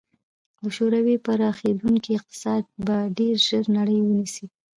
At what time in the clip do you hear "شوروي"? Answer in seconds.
0.77-1.15